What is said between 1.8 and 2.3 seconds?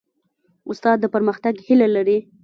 لري.